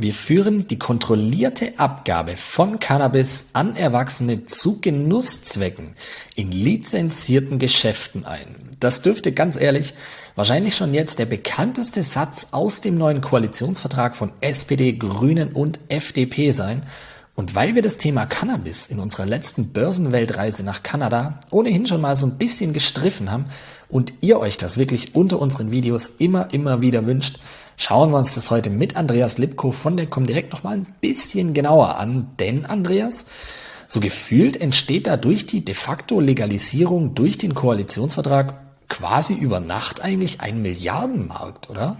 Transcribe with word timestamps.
Wir 0.00 0.14
führen 0.14 0.68
die 0.68 0.78
kontrollierte 0.78 1.76
Abgabe 1.76 2.36
von 2.36 2.78
Cannabis 2.78 3.46
an 3.52 3.74
Erwachsene 3.74 4.44
zu 4.44 4.80
Genusszwecken 4.80 5.96
in 6.36 6.52
lizenzierten 6.52 7.58
Geschäften 7.58 8.24
ein. 8.24 8.54
Das 8.78 9.02
dürfte 9.02 9.32
ganz 9.32 9.56
ehrlich 9.56 9.94
wahrscheinlich 10.36 10.76
schon 10.76 10.94
jetzt 10.94 11.18
der 11.18 11.26
bekannteste 11.26 12.04
Satz 12.04 12.46
aus 12.52 12.80
dem 12.80 12.96
neuen 12.96 13.20
Koalitionsvertrag 13.20 14.14
von 14.14 14.30
SPD, 14.40 14.92
Grünen 14.92 15.50
und 15.50 15.80
FDP 15.88 16.52
sein. 16.52 16.84
Und 17.34 17.56
weil 17.56 17.74
wir 17.74 17.82
das 17.82 17.98
Thema 17.98 18.24
Cannabis 18.24 18.86
in 18.86 19.00
unserer 19.00 19.26
letzten 19.26 19.72
Börsenweltreise 19.72 20.62
nach 20.62 20.84
Kanada 20.84 21.40
ohnehin 21.50 21.86
schon 21.86 22.00
mal 22.00 22.14
so 22.14 22.26
ein 22.26 22.38
bisschen 22.38 22.72
gestriffen 22.72 23.32
haben 23.32 23.46
und 23.88 24.12
ihr 24.20 24.38
euch 24.38 24.58
das 24.58 24.78
wirklich 24.78 25.16
unter 25.16 25.40
unseren 25.40 25.72
Videos 25.72 26.08
immer, 26.18 26.52
immer 26.52 26.82
wieder 26.82 27.04
wünscht, 27.04 27.40
schauen 27.78 28.10
wir 28.10 28.18
uns 28.18 28.34
das 28.34 28.50
heute 28.50 28.68
mit 28.68 28.96
Andreas 28.96 29.38
Lipko 29.38 29.70
von 29.70 29.96
der 29.96 30.06
Comdirect 30.06 30.52
noch 30.52 30.64
mal 30.64 30.74
ein 30.74 30.86
bisschen 31.00 31.54
genauer 31.54 31.96
an. 31.96 32.32
Denn 32.38 32.66
Andreas, 32.66 33.24
so 33.86 34.00
gefühlt 34.00 34.60
entsteht 34.60 35.06
da 35.06 35.16
durch 35.16 35.46
die 35.46 35.64
de 35.64 35.74
facto 35.74 36.20
Legalisierung 36.20 37.14
durch 37.14 37.38
den 37.38 37.54
Koalitionsvertrag 37.54 38.54
quasi 38.88 39.34
über 39.34 39.60
Nacht 39.60 40.02
eigentlich 40.02 40.40
ein 40.40 40.60
Milliardenmarkt, 40.60 41.70
oder? 41.70 41.96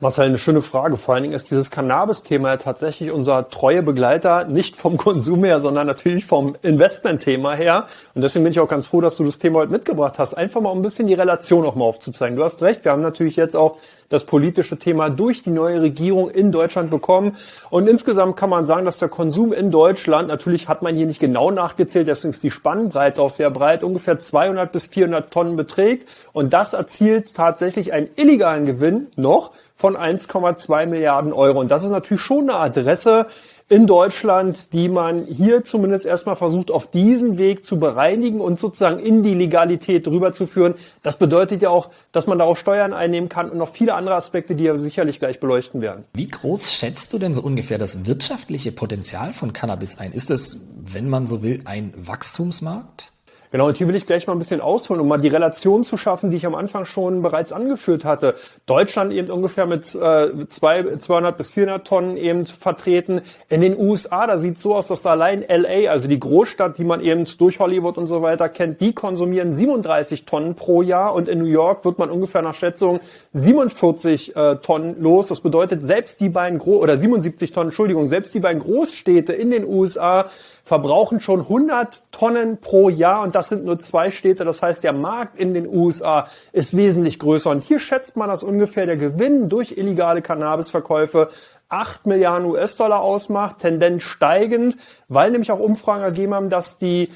Marcel, 0.00 0.26
eine 0.26 0.38
schöne 0.38 0.62
Frage. 0.62 0.96
Vor 0.96 1.14
allen 1.14 1.24
Dingen 1.24 1.34
ist 1.34 1.50
dieses 1.50 1.72
Cannabis-Thema 1.72 2.50
ja 2.50 2.56
tatsächlich 2.58 3.10
unser 3.10 3.48
treue 3.48 3.82
Begleiter, 3.82 4.44
nicht 4.44 4.76
vom 4.76 4.96
Konsum 4.96 5.42
her, 5.42 5.60
sondern 5.60 5.88
natürlich 5.88 6.24
vom 6.24 6.54
Investment-Thema 6.62 7.56
her. 7.56 7.86
Und 8.14 8.22
deswegen 8.22 8.44
bin 8.44 8.52
ich 8.52 8.60
auch 8.60 8.68
ganz 8.68 8.86
froh, 8.86 9.00
dass 9.00 9.16
du 9.16 9.24
das 9.24 9.40
Thema 9.40 9.58
heute 9.58 9.72
mitgebracht 9.72 10.20
hast. 10.20 10.34
Einfach 10.34 10.60
mal 10.60 10.70
um 10.70 10.78
ein 10.78 10.82
bisschen 10.82 11.08
die 11.08 11.14
Relation 11.14 11.66
auch 11.66 11.74
mal 11.74 11.86
aufzuzeigen. 11.86 12.36
Du 12.36 12.44
hast 12.44 12.62
recht, 12.62 12.84
wir 12.84 12.92
haben 12.92 13.02
natürlich 13.02 13.34
jetzt 13.34 13.56
auch 13.56 13.78
das 14.08 14.24
politische 14.24 14.78
Thema 14.78 15.10
durch 15.10 15.42
die 15.42 15.50
neue 15.50 15.82
Regierung 15.82 16.30
in 16.30 16.52
Deutschland 16.52 16.90
bekommen. 16.90 17.36
Und 17.70 17.88
insgesamt 17.88 18.36
kann 18.36 18.50
man 18.50 18.64
sagen, 18.64 18.84
dass 18.84 18.98
der 18.98 19.08
Konsum 19.08 19.52
in 19.52 19.70
Deutschland, 19.70 20.28
natürlich 20.28 20.68
hat 20.68 20.82
man 20.82 20.94
hier 20.94 21.06
nicht 21.06 21.20
genau 21.20 21.50
nachgezählt, 21.50 22.08
deswegen 22.08 22.32
ist 22.32 22.42
die 22.42 22.50
Spannbreite 22.50 23.20
auch 23.20 23.30
sehr 23.30 23.50
breit, 23.50 23.82
ungefähr 23.82 24.18
200 24.18 24.72
bis 24.72 24.86
400 24.86 25.30
Tonnen 25.30 25.56
beträgt. 25.56 26.08
Und 26.32 26.52
das 26.52 26.72
erzielt 26.72 27.34
tatsächlich 27.34 27.92
einen 27.92 28.08
illegalen 28.16 28.64
Gewinn 28.64 29.08
noch 29.16 29.52
von 29.74 29.96
1,2 29.96 30.86
Milliarden 30.86 31.32
Euro. 31.32 31.60
Und 31.60 31.70
das 31.70 31.84
ist 31.84 31.90
natürlich 31.90 32.22
schon 32.22 32.50
eine 32.50 32.58
Adresse 32.58 33.26
in 33.70 33.86
Deutschland, 33.86 34.72
die 34.72 34.88
man 34.88 35.26
hier 35.26 35.62
zumindest 35.64 36.06
erstmal 36.06 36.36
versucht, 36.36 36.70
auf 36.70 36.90
diesen 36.90 37.36
Weg 37.36 37.64
zu 37.64 37.78
bereinigen 37.78 38.40
und 38.40 38.58
sozusagen 38.58 38.98
in 38.98 39.22
die 39.22 39.34
Legalität 39.34 40.08
rüberzuführen. 40.08 40.74
Das 41.02 41.18
bedeutet 41.18 41.60
ja 41.60 41.68
auch, 41.68 41.90
dass 42.10 42.26
man 42.26 42.38
darauf 42.38 42.58
Steuern 42.58 42.94
einnehmen 42.94 43.28
kann 43.28 43.50
und 43.50 43.58
noch 43.58 43.68
viele 43.68 43.94
andere 43.94 44.14
Aspekte, 44.14 44.54
die 44.54 44.64
wir 44.64 44.76
sicherlich 44.76 45.18
gleich 45.18 45.38
beleuchten 45.38 45.82
werden. 45.82 46.04
Wie 46.14 46.28
groß 46.28 46.72
schätzt 46.72 47.12
du 47.12 47.18
denn 47.18 47.34
so 47.34 47.42
ungefähr 47.42 47.76
das 47.76 48.06
wirtschaftliche 48.06 48.72
Potenzial 48.72 49.34
von 49.34 49.52
Cannabis 49.52 49.98
ein? 49.98 50.12
Ist 50.12 50.30
es, 50.30 50.60
wenn 50.74 51.10
man 51.10 51.26
so 51.26 51.42
will, 51.42 51.60
ein 51.66 51.92
Wachstumsmarkt? 51.94 53.12
Genau, 53.50 53.68
und 53.68 53.78
hier 53.78 53.88
will 53.88 53.94
ich 53.94 54.04
gleich 54.04 54.26
mal 54.26 54.34
ein 54.34 54.38
bisschen 54.38 54.60
ausholen, 54.60 55.00
um 55.00 55.08
mal 55.08 55.18
die 55.18 55.28
Relation 55.28 55.82
zu 55.82 55.96
schaffen, 55.96 56.30
die 56.30 56.36
ich 56.36 56.44
am 56.44 56.54
Anfang 56.54 56.84
schon 56.84 57.22
bereits 57.22 57.50
angeführt 57.50 58.04
hatte. 58.04 58.34
Deutschland 58.66 59.10
eben 59.10 59.30
ungefähr 59.30 59.66
mit 59.66 59.94
äh, 59.94 60.48
zwei, 60.50 60.96
200 60.96 61.36
bis 61.36 61.48
400 61.50 61.86
Tonnen 61.86 62.16
eben 62.18 62.44
vertreten. 62.44 63.22
In 63.48 63.62
den 63.62 63.78
USA, 63.78 64.26
da 64.26 64.38
sieht 64.38 64.60
so 64.60 64.74
aus, 64.74 64.88
dass 64.88 65.00
da 65.00 65.12
allein 65.12 65.42
LA, 65.48 65.90
also 65.90 66.08
die 66.08 66.20
Großstadt, 66.20 66.76
die 66.76 66.84
man 66.84 67.00
eben 67.00 67.24
durch 67.38 67.58
Hollywood 67.58 67.96
und 67.96 68.06
so 68.06 68.20
weiter 68.20 68.50
kennt, 68.50 68.82
die 68.82 68.92
konsumieren 68.92 69.54
37 69.54 70.26
Tonnen 70.26 70.54
pro 70.54 70.82
Jahr 70.82 71.14
und 71.14 71.26
in 71.26 71.38
New 71.38 71.46
York 71.46 71.86
wird 71.86 71.98
man 71.98 72.10
ungefähr 72.10 72.42
nach 72.42 72.54
Schätzung 72.54 73.00
47 73.32 74.36
äh, 74.36 74.56
Tonnen 74.56 75.00
los. 75.00 75.28
Das 75.28 75.40
bedeutet, 75.40 75.82
selbst 75.82 76.20
die 76.20 76.28
beiden 76.28 76.58
Gro 76.58 76.76
oder 76.76 76.98
77 76.98 77.52
Tonnen, 77.52 77.68
Entschuldigung, 77.68 78.04
selbst 78.04 78.34
die 78.34 78.40
beiden 78.40 78.60
Großstädte 78.60 79.32
in 79.32 79.50
den 79.50 79.66
USA 79.66 80.26
verbrauchen 80.68 81.20
schon 81.20 81.40
100 81.40 82.12
Tonnen 82.12 82.58
pro 82.58 82.90
Jahr 82.90 83.22
und 83.22 83.34
das 83.34 83.48
sind 83.48 83.64
nur 83.64 83.78
zwei 83.78 84.10
Städte. 84.10 84.44
Das 84.44 84.60
heißt, 84.60 84.84
der 84.84 84.92
Markt 84.92 85.40
in 85.40 85.54
den 85.54 85.66
USA 85.66 86.28
ist 86.52 86.76
wesentlich 86.76 87.18
größer. 87.18 87.50
Und 87.50 87.64
hier 87.64 87.78
schätzt 87.78 88.18
man, 88.18 88.28
dass 88.28 88.42
ungefähr 88.42 88.84
der 88.84 88.98
Gewinn 88.98 89.48
durch 89.48 89.78
illegale 89.78 90.20
Cannabisverkäufe 90.20 91.30
8 91.70 92.06
Milliarden 92.06 92.46
US-Dollar 92.50 93.00
ausmacht, 93.00 93.60
Tendenz 93.60 94.02
steigend, 94.02 94.76
weil 95.08 95.30
nämlich 95.30 95.50
auch 95.50 95.58
Umfragen 95.58 96.02
ergeben 96.02 96.34
haben, 96.34 96.50
dass 96.50 96.76
die 96.76 97.08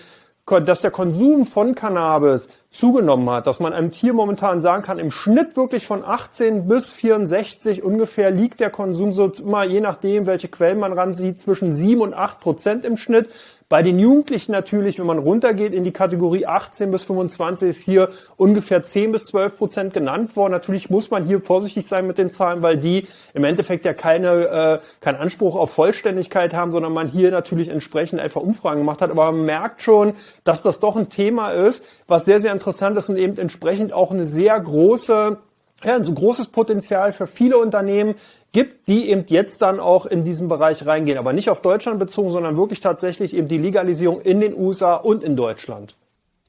dass 0.61 0.81
der 0.81 0.91
Konsum 0.91 1.47
von 1.47 1.75
Cannabis 1.75 2.49
zugenommen 2.71 3.29
hat, 3.31 3.47
dass 3.47 3.61
man 3.61 3.73
einem 3.73 3.91
Tier 3.91 4.13
momentan 4.13 4.61
sagen 4.61 4.83
kann, 4.83 4.99
im 4.99 5.11
Schnitt 5.11 5.57
wirklich 5.57 5.87
von 5.87 6.05
18 6.05 6.69
bis 6.69 6.93
64 6.93 7.83
ungefähr 7.83 8.31
liegt 8.31 8.61
der 8.61 8.71
Konsum 8.71 9.12
so 9.12 9.31
immer, 9.43 9.65
je 9.65 9.81
nachdem, 9.81 10.27
welche 10.27 10.49
Quellen 10.49 10.79
man 10.79 10.93
ran 10.93 11.15
sieht, 11.15 11.39
zwischen 11.39 11.73
7 11.73 12.01
und 12.01 12.15
8 12.15 12.41
Prozent 12.41 12.85
im 12.85 12.97
Schnitt. 12.97 13.29
Bei 13.72 13.83
den 13.83 13.99
Jugendlichen 13.99 14.53
natürlich, 14.53 14.99
wenn 14.99 15.06
man 15.06 15.16
runtergeht 15.16 15.72
in 15.72 15.83
die 15.83 15.93
Kategorie 15.93 16.44
18 16.44 16.91
bis 16.91 17.05
25, 17.05 17.71
ist 17.71 17.83
hier 17.83 18.10
ungefähr 18.37 18.83
10 18.83 19.12
bis 19.12 19.25
12 19.25 19.56
Prozent 19.56 19.94
genannt 19.94 20.37
worden. 20.37 20.53
Natürlich 20.53 20.91
muss 20.91 21.10
man 21.10 21.25
hier 21.25 21.41
vorsichtig 21.41 21.87
sein 21.87 22.06
mit 22.06 22.19
den 22.19 22.31
Zahlen, 22.31 22.61
weil 22.62 22.77
die 22.77 23.09
im 23.32 23.44
Endeffekt 23.44 23.87
ja 23.87 23.94
keine, 23.94 24.31
äh, 24.31 24.78
keinen 25.00 25.16
Anspruch 25.16 25.56
auf 25.56 25.71
Vollständigkeit 25.71 26.53
haben, 26.53 26.71
sondern 26.71 26.93
man 26.93 27.09
hier 27.09 27.31
natürlich 27.31 27.71
entsprechend 27.71 28.21
einfach 28.21 28.43
Umfragen 28.43 28.81
gemacht 28.81 29.00
hat. 29.00 29.11
Aber 29.11 29.32
man 29.32 29.47
merkt 29.47 29.81
schon, 29.81 30.16
dass 30.44 30.61
das 30.61 30.78
doch 30.78 30.94
ein 30.94 31.09
Thema 31.09 31.53
ist, 31.53 31.87
was 32.06 32.27
sehr, 32.27 32.43
sehr 32.43 32.53
interessant 32.53 32.99
ist 32.99 33.09
und 33.09 33.16
eben 33.16 33.38
entsprechend 33.38 33.94
auch 33.94 34.11
eine 34.11 34.27
sehr 34.27 34.61
große 34.61 35.38
ja, 35.84 35.97
ein 35.97 36.05
so 36.05 36.15
großes 36.15 36.49
Potenzial 36.49 37.12
für 37.12 37.27
viele 37.27 37.59
Unternehmen 37.59 38.15
gibt, 38.53 38.89
die 38.89 39.09
eben 39.11 39.25
jetzt 39.29 39.63
dann 39.63 39.81
auch 39.81 40.07
in 40.07 40.25
diesen 40.25 40.49
Bereich 40.49 40.87
reingehen. 40.87 41.19
Aber 41.19 41.33
nicht 41.33 41.51
auf 41.51 41.63
Deutschland 41.63 41.99
bezogen, 41.99 42.31
sondern 42.31 42.57
wirklich 42.57 42.81
tatsächlich 42.81 43.35
eben 43.35 43.49
die 43.49 43.59
Legalisierung 43.59 44.21
in 44.21 44.41
den 44.41 44.55
USA 44.55 44.95
und 44.95 45.25
in 45.25 45.37
Deutschland. 45.37 45.97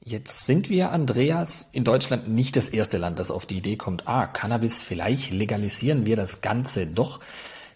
Jetzt 0.06 0.44
sind 0.44 0.68
wir, 0.68 0.90
Andreas, 0.90 1.66
in 1.72 1.82
Deutschland 1.82 2.28
nicht 2.28 2.56
das 2.56 2.68
erste 2.68 2.98
Land, 2.98 3.18
das 3.18 3.30
auf 3.30 3.46
die 3.46 3.56
Idee 3.56 3.76
kommt, 3.76 4.06
ah, 4.06 4.26
Cannabis, 4.26 4.82
vielleicht 4.82 5.30
legalisieren 5.30 6.04
wir 6.04 6.14
das 6.14 6.42
Ganze 6.42 6.86
doch. 6.86 7.20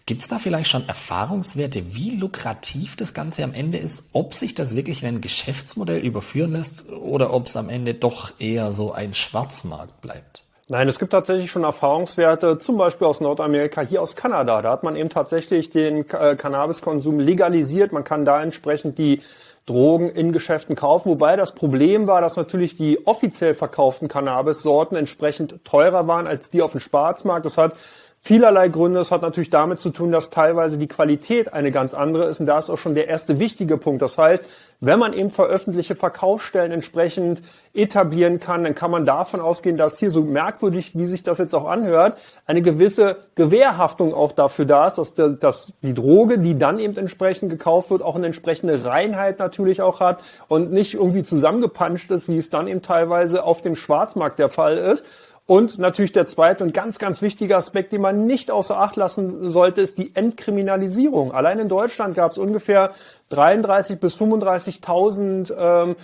Gibt 0.05 0.21
es 0.21 0.27
da 0.27 0.37
vielleicht 0.37 0.69
schon 0.69 0.87
Erfahrungswerte, 0.87 1.95
wie 1.95 2.15
lukrativ 2.15 2.95
das 2.95 3.15
Ganze 3.15 3.43
am 3.43 3.53
Ende 3.53 3.79
ist, 3.79 4.09
ob 4.13 4.35
sich 4.35 4.53
das 4.53 4.75
wirklich 4.75 5.01
in 5.01 5.09
ein 5.09 5.21
Geschäftsmodell 5.21 6.05
überführen 6.05 6.51
lässt 6.51 6.87
oder 6.89 7.33
ob 7.33 7.47
es 7.47 7.57
am 7.57 7.69
Ende 7.69 7.95
doch 7.95 8.33
eher 8.39 8.73
so 8.73 8.91
ein 8.91 9.15
Schwarzmarkt 9.15 10.01
bleibt? 10.01 10.43
Nein, 10.71 10.87
es 10.87 10.99
gibt 10.99 11.11
tatsächlich 11.13 11.49
schon 11.49 11.63
Erfahrungswerte, 11.63 12.59
zum 12.59 12.77
Beispiel 12.77 13.07
aus 13.07 13.21
Nordamerika, 13.21 13.81
hier 13.81 14.03
aus 14.03 14.15
Kanada. 14.15 14.61
Da 14.61 14.69
hat 14.71 14.83
man 14.83 14.95
eben 14.95 15.09
tatsächlich 15.09 15.71
den 15.71 16.07
äh, 16.11 16.35
Cannabiskonsum 16.35 17.19
legalisiert. 17.19 17.91
Man 17.91 18.03
kann 18.03 18.23
da 18.23 18.39
entsprechend 18.43 18.99
die 18.99 19.23
Drogen 19.65 20.09
in 20.09 20.31
Geschäften 20.31 20.75
kaufen. 20.75 21.09
Wobei 21.09 21.35
das 21.37 21.55
Problem 21.55 22.05
war, 22.05 22.21
dass 22.21 22.35
natürlich 22.35 22.75
die 22.75 23.07
offiziell 23.07 23.55
verkauften 23.55 24.07
Cannabissorten 24.07 24.95
entsprechend 24.95 25.65
teurer 25.65 26.07
waren 26.07 26.27
als 26.27 26.51
die 26.51 26.61
auf 26.61 26.73
dem 26.73 26.81
Schwarzmarkt. 26.81 27.45
Das 27.45 27.57
hat 27.57 27.73
vielerlei 28.21 28.67
Gründe. 28.67 28.99
Es 28.99 29.11
hat 29.11 29.21
natürlich 29.21 29.49
damit 29.49 29.79
zu 29.79 29.91
tun, 29.91 30.11
dass 30.11 30.29
teilweise 30.29 30.77
die 30.77 30.87
Qualität 30.87 31.53
eine 31.53 31.71
ganz 31.71 31.93
andere 31.93 32.25
ist. 32.25 32.39
Und 32.39 32.45
da 32.45 32.59
ist 32.59 32.69
auch 32.69 32.77
schon 32.77 32.95
der 32.95 33.07
erste 33.07 33.39
wichtige 33.39 33.77
Punkt. 33.77 34.01
Das 34.01 34.17
heißt, 34.17 34.45
wenn 34.81 34.99
man 34.99 35.11
eben 35.13 35.29
veröffentlichte 35.29 35.95
Verkaufsstellen 35.95 36.71
entsprechend 36.71 37.41
etablieren 37.73 38.39
kann, 38.39 38.63
dann 38.63 38.75
kann 38.75 38.91
man 38.91 39.05
davon 39.05 39.41
ausgehen, 39.41 39.75
dass 39.75 39.99
hier 39.99 40.09
so 40.09 40.21
merkwürdig, 40.21 40.97
wie 40.97 41.07
sich 41.07 41.23
das 41.23 41.37
jetzt 41.37 41.53
auch 41.53 41.67
anhört, 41.67 42.17
eine 42.45 42.61
gewisse 42.61 43.17
Gewährhaftung 43.35 44.13
auch 44.13 44.31
dafür 44.31 44.65
da 44.65 44.87
ist, 44.87 44.97
dass, 44.97 45.15
der, 45.15 45.29
dass 45.29 45.73
die 45.81 45.93
Droge, 45.93 46.39
die 46.39 46.57
dann 46.57 46.79
eben 46.79 46.95
entsprechend 46.97 47.49
gekauft 47.49 47.89
wird, 47.89 48.01
auch 48.01 48.15
eine 48.15 48.27
entsprechende 48.27 48.85
Reinheit 48.85 49.39
natürlich 49.39 49.81
auch 49.81 49.99
hat 49.99 50.21
und 50.47 50.71
nicht 50.71 50.93
irgendwie 50.93 51.23
zusammengepanscht 51.23 52.09
ist, 52.11 52.29
wie 52.29 52.37
es 52.37 52.49
dann 52.49 52.67
eben 52.67 52.81
teilweise 52.81 53.43
auf 53.43 53.61
dem 53.61 53.75
Schwarzmarkt 53.75 54.39
der 54.39 54.49
Fall 54.49 54.77
ist. 54.77 55.05
Und 55.49 55.79
natürlich 55.79 56.11
der 56.11 56.27
zweite 56.27 56.63
und 56.63 56.75
ganz, 56.75 56.99
ganz 56.99 57.23
wichtige 57.23 57.57
Aspekt, 57.57 57.91
den 57.91 58.01
man 58.01 58.27
nicht 58.27 58.51
außer 58.51 58.79
Acht 58.79 58.95
lassen 58.97 59.49
sollte, 59.49 59.81
ist 59.81 59.97
die 59.97 60.15
Entkriminalisierung. 60.15 61.31
Allein 61.31 61.57
in 61.57 61.67
Deutschland 61.67 62.13
gab 62.13 62.29
es 62.33 62.37
ungefähr 62.37 62.91
33 63.29 63.99
bis 63.99 64.15
35.000 64.15 65.51
ähm, 65.57 65.95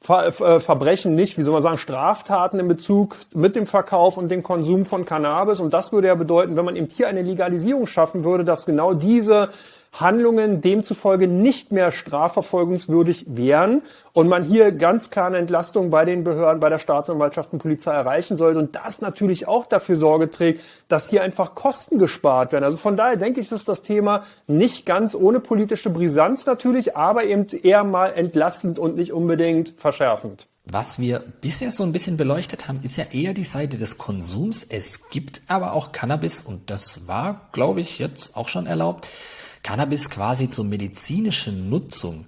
Ver 0.00 0.26
äh, 0.28 0.60
Verbrechen 0.60 1.16
nicht, 1.16 1.36
wie 1.36 1.42
soll 1.42 1.54
man 1.54 1.62
sagen, 1.62 1.78
Straftaten 1.78 2.60
in 2.60 2.68
Bezug 2.68 3.16
mit 3.34 3.56
dem 3.56 3.66
Verkauf 3.66 4.16
und 4.16 4.28
dem 4.28 4.44
Konsum 4.44 4.84
von 4.84 5.04
Cannabis. 5.04 5.58
Und 5.58 5.74
das 5.74 5.90
würde 5.90 6.06
ja 6.06 6.14
bedeuten, 6.14 6.56
wenn 6.56 6.64
man 6.64 6.76
eben 6.76 6.86
hier 6.86 7.08
eine 7.08 7.22
Legalisierung 7.22 7.88
schaffen 7.88 8.22
würde, 8.22 8.44
dass 8.44 8.64
genau 8.64 8.94
diese 8.94 9.48
Handlungen 9.94 10.60
demzufolge 10.60 11.28
nicht 11.28 11.70
mehr 11.70 11.92
strafverfolgungswürdig 11.92 13.26
wären 13.28 13.82
und 14.12 14.28
man 14.28 14.44
hier 14.44 14.72
ganz 14.72 15.10
klar 15.10 15.28
eine 15.28 15.38
Entlastung 15.38 15.90
bei 15.90 16.04
den 16.04 16.24
Behörden, 16.24 16.60
bei 16.60 16.68
der 16.68 16.80
Staatsanwaltschaft 16.80 17.52
und 17.52 17.60
Polizei 17.60 17.92
erreichen 17.92 18.36
sollte 18.36 18.58
und 18.58 18.74
das 18.74 19.00
natürlich 19.00 19.46
auch 19.46 19.66
dafür 19.66 19.96
Sorge 19.96 20.30
trägt, 20.30 20.62
dass 20.88 21.08
hier 21.08 21.22
einfach 21.22 21.54
Kosten 21.54 21.98
gespart 21.98 22.50
werden. 22.50 22.64
Also 22.64 22.76
von 22.76 22.96
daher 22.96 23.16
denke 23.16 23.40
ich, 23.40 23.52
ist 23.52 23.68
das 23.68 23.82
Thema 23.82 24.24
nicht 24.48 24.84
ganz 24.84 25.14
ohne 25.14 25.38
politische 25.38 25.90
Brisanz 25.90 26.44
natürlich, 26.44 26.96
aber 26.96 27.24
eben 27.24 27.46
eher 27.62 27.84
mal 27.84 28.08
entlastend 28.08 28.80
und 28.80 28.96
nicht 28.96 29.12
unbedingt 29.12 29.74
verschärfend. 29.76 30.48
Was 30.66 30.98
wir 30.98 31.22
bisher 31.42 31.70
so 31.70 31.82
ein 31.82 31.92
bisschen 31.92 32.16
beleuchtet 32.16 32.68
haben, 32.68 32.80
ist 32.82 32.96
ja 32.96 33.04
eher 33.12 33.34
die 33.34 33.44
Seite 33.44 33.76
des 33.76 33.98
Konsums. 33.98 34.64
Es 34.64 35.10
gibt 35.10 35.42
aber 35.46 35.74
auch 35.74 35.92
Cannabis 35.92 36.40
und 36.40 36.70
das 36.70 37.06
war, 37.06 37.48
glaube 37.52 37.82
ich, 37.82 37.98
jetzt 37.98 38.34
auch 38.34 38.48
schon 38.48 38.66
erlaubt. 38.66 39.06
Cannabis 39.64 40.10
quasi 40.10 40.50
zur 40.50 40.66
medizinischen 40.66 41.70
Nutzung. 41.70 42.26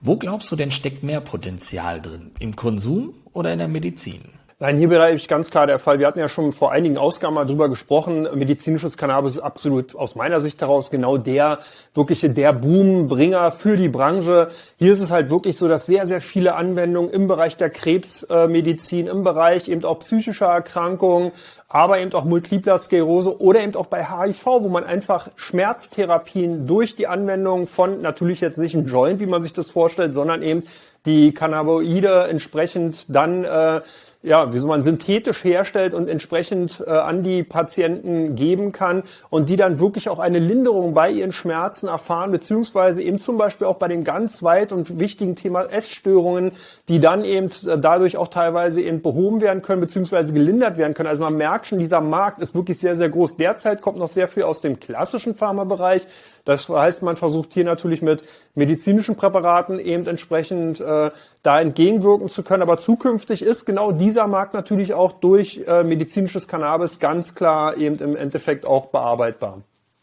Wo 0.00 0.16
glaubst 0.16 0.50
du 0.50 0.56
denn 0.56 0.70
steckt 0.70 1.02
mehr 1.02 1.20
Potenzial 1.20 2.00
drin? 2.00 2.32
Im 2.38 2.56
Konsum 2.56 3.12
oder 3.34 3.52
in 3.52 3.58
der 3.58 3.68
Medizin? 3.68 4.22
Nein, 4.60 4.76
hier 4.76 5.14
ich 5.14 5.28
ganz 5.28 5.50
klar 5.50 5.68
der 5.68 5.78
Fall. 5.78 6.00
Wir 6.00 6.08
hatten 6.08 6.18
ja 6.18 6.28
schon 6.28 6.50
vor 6.50 6.72
einigen 6.72 6.98
Ausgaben 6.98 7.34
mal 7.34 7.46
drüber 7.46 7.68
gesprochen. 7.68 8.26
Medizinisches 8.34 8.96
Cannabis 8.96 9.34
ist 9.34 9.38
absolut 9.38 9.94
aus 9.94 10.16
meiner 10.16 10.40
Sicht 10.40 10.60
heraus 10.60 10.90
genau 10.90 11.16
der 11.16 11.60
wirkliche 11.94 12.28
der 12.28 12.54
Boombringer 12.54 13.52
für 13.52 13.76
die 13.76 13.88
Branche. 13.88 14.48
Hier 14.76 14.92
ist 14.92 15.00
es 15.00 15.12
halt 15.12 15.30
wirklich 15.30 15.56
so, 15.56 15.68
dass 15.68 15.86
sehr, 15.86 16.08
sehr 16.08 16.20
viele 16.20 16.56
Anwendungen 16.56 17.08
im 17.08 17.28
Bereich 17.28 17.56
der 17.56 17.70
Krebsmedizin, 17.70 19.06
im 19.06 19.22
Bereich 19.22 19.68
eben 19.68 19.84
auch 19.84 20.00
psychischer 20.00 20.46
Erkrankungen, 20.46 21.30
aber 21.68 22.00
eben 22.00 22.12
auch 22.14 22.24
Multipler 22.24 22.78
Sklerose 22.78 23.40
oder 23.40 23.60
eben 23.60 23.76
auch 23.76 23.86
bei 23.86 24.06
HIV, 24.06 24.44
wo 24.44 24.68
man 24.68 24.82
einfach 24.82 25.28
Schmerztherapien 25.36 26.66
durch 26.66 26.96
die 26.96 27.06
Anwendung 27.06 27.68
von 27.68 28.00
natürlich 28.00 28.40
jetzt 28.40 28.58
nicht 28.58 28.74
ein 28.74 28.88
Joint, 28.88 29.20
wie 29.20 29.26
man 29.26 29.44
sich 29.44 29.52
das 29.52 29.70
vorstellt, 29.70 30.14
sondern 30.14 30.42
eben 30.42 30.64
die 31.06 31.32
Cannabinoide 31.32 32.26
entsprechend 32.28 33.06
dann 33.08 33.44
äh, 33.44 33.82
ja, 34.22 34.52
wie 34.52 34.58
so 34.58 34.66
man 34.66 34.82
synthetisch 34.82 35.44
herstellt 35.44 35.94
und 35.94 36.08
entsprechend 36.08 36.82
äh, 36.84 36.90
an 36.90 37.22
die 37.22 37.44
Patienten 37.44 38.34
geben 38.34 38.72
kann 38.72 39.04
und 39.30 39.48
die 39.48 39.56
dann 39.56 39.78
wirklich 39.78 40.08
auch 40.08 40.18
eine 40.18 40.40
Linderung 40.40 40.92
bei 40.92 41.08
ihren 41.08 41.30
Schmerzen 41.30 41.86
erfahren, 41.86 42.32
beziehungsweise 42.32 43.00
eben 43.00 43.20
zum 43.20 43.36
Beispiel 43.36 43.68
auch 43.68 43.76
bei 43.76 43.86
dem 43.86 44.02
ganz 44.02 44.42
weit 44.42 44.72
und 44.72 44.98
wichtigen 44.98 45.36
Thema 45.36 45.62
Essstörungen, 45.66 46.50
die 46.88 46.98
dann 46.98 47.22
eben 47.22 47.46
äh, 47.66 47.78
dadurch 47.78 48.16
auch 48.16 48.28
teilweise 48.28 48.80
eben 48.80 49.02
behoben 49.02 49.40
werden 49.40 49.62
können, 49.62 49.80
beziehungsweise 49.80 50.32
gelindert 50.32 50.78
werden 50.78 50.94
können. 50.94 51.08
Also 51.08 51.22
man 51.22 51.36
merkt 51.36 51.66
schon, 51.66 51.78
dieser 51.78 52.00
Markt 52.00 52.40
ist 52.40 52.56
wirklich 52.56 52.80
sehr, 52.80 52.96
sehr 52.96 53.10
groß. 53.10 53.36
Derzeit 53.36 53.82
kommt 53.82 53.98
noch 53.98 54.08
sehr 54.08 54.26
viel 54.26 54.42
aus 54.42 54.60
dem 54.60 54.80
klassischen 54.80 55.36
Pharmabereich. 55.36 56.02
Das 56.44 56.66
heißt, 56.68 57.02
man 57.02 57.16
versucht 57.16 57.52
hier 57.52 57.64
natürlich 57.64 58.00
mit 58.00 58.24
medizinischen 58.54 59.16
Präparaten 59.16 59.78
eben 59.78 60.06
entsprechend 60.06 60.80
äh, 60.80 61.10
da 61.42 61.60
entgegenwirken 61.60 62.30
zu 62.30 62.42
können. 62.42 62.62
Aber 62.62 62.78
zukünftig 62.78 63.42
ist 63.42 63.66
genau 63.66 63.92
dieser 64.08 64.26
Markt 64.26 64.54
natürlich 64.54 64.94
auch 64.94 65.12
durch 65.12 65.60
äh, 65.66 65.84
medizinisches 65.84 66.48
Cannabis 66.48 66.98
ganz 66.98 67.34
klar 67.34 67.76
eben 67.76 67.98
im 67.98 68.16
Endeffekt 68.16 68.64
auch 68.64 68.86
bearbeitbar. 68.86 69.60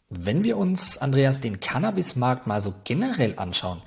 Wenn 0.09 0.43
wir 0.43 0.57
uns, 0.57 0.99
Andreas, 0.99 1.41
den 1.41 1.59
Cannabismarkt 1.59 2.45
mal 2.45 2.61
so 2.61 2.75
generell 2.83 3.33
anschauen, 3.37 3.81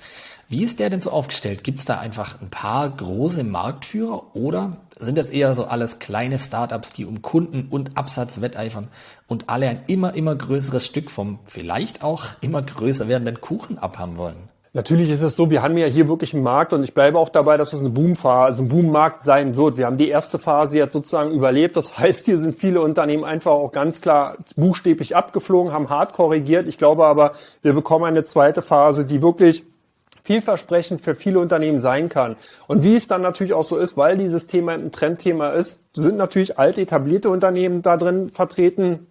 wie 0.49 0.65
ist 0.65 0.79
der 0.79 0.89
denn 0.89 0.99
so 0.99 1.11
aufgestellt? 1.11 1.63
Gibt 1.63 1.79
es 1.79 1.85
da 1.85 1.99
einfach 1.99 2.41
ein 2.41 2.49
paar 2.49 2.89
große 2.89 3.45
Marktführer 3.45 4.35
oder 4.35 4.75
sind 4.99 5.17
das 5.17 5.29
eher 5.29 5.55
so 5.55 5.65
alles 5.65 5.99
kleine 5.99 6.37
Startups, 6.37 6.91
die 6.91 7.05
um 7.05 7.21
Kunden 7.21 7.67
und 7.69 7.95
Absatz 7.95 8.41
wetteifern 8.41 8.89
und 9.27 9.47
alle 9.47 9.69
ein 9.69 9.83
immer, 9.87 10.15
immer 10.15 10.35
größeres 10.35 10.85
Stück 10.85 11.11
vom 11.11 11.39
vielleicht 11.45 12.03
auch 12.03 12.25
immer 12.41 12.61
größer 12.61 13.07
werdenden 13.07 13.39
Kuchen 13.39 13.77
abhaben 13.77 14.17
wollen? 14.17 14.49
Natürlich 14.73 15.09
ist 15.09 15.23
es 15.23 15.35
so, 15.35 15.49
wir 15.49 15.63
haben 15.63 15.77
ja 15.79 15.87
hier 15.87 16.07
wirklich 16.07 16.35
einen 16.35 16.43
Markt 16.43 16.73
und 16.73 16.83
ich 16.83 16.93
bleibe 16.93 17.17
auch 17.17 17.29
dabei, 17.29 17.57
dass 17.57 17.73
es 17.73 17.79
eine 17.79 17.89
Boomphase, 17.89 18.45
also 18.45 18.63
ein 18.63 18.69
Boommarkt 18.69 19.23
sein 19.23 19.55
wird. 19.55 19.77
Wir 19.77 19.87
haben 19.87 19.97
die 19.97 20.09
erste 20.09 20.37
Phase 20.37 20.77
jetzt 20.77 20.93
sozusagen 20.93 21.31
überlebt. 21.31 21.75
Das 21.75 21.97
heißt, 21.97 22.27
hier 22.27 22.37
sind 22.37 22.55
viele 22.55 22.81
Unternehmen 22.81 23.23
einfach 23.23 23.51
auch 23.51 23.71
ganz 23.71 23.99
klar 23.99 24.37
buchstäblich 24.55 25.15
abgeflogen, 25.15 25.73
haben 25.73 25.89
hart 25.89 26.13
korrigiert. 26.13 26.67
Ich 26.67 26.77
glaube 26.77 27.05
aber, 27.05 27.33
wir 27.63 27.73
bekommen 27.73 28.05
eine 28.05 28.25
zweite 28.25 28.61
Phase, 28.61 29.05
die 29.05 29.23
wirklich 29.23 29.63
vielversprechend 30.23 31.01
für 31.01 31.15
viele 31.15 31.39
Unternehmen 31.39 31.79
sein 31.79 32.07
kann. 32.07 32.35
Und 32.67 32.83
wie 32.83 32.95
es 32.95 33.07
dann 33.07 33.23
natürlich 33.23 33.53
auch 33.53 33.63
so 33.63 33.77
ist, 33.77 33.97
weil 33.97 34.17
dieses 34.17 34.45
Thema 34.45 34.73
ein 34.73 34.91
Trendthema 34.91 35.49
ist, 35.49 35.83
sind 35.93 36.17
natürlich 36.17 36.59
alte 36.59 36.81
etablierte 36.81 37.31
Unternehmen 37.31 37.81
da 37.81 37.97
drin 37.97 38.29
vertreten, 38.29 39.07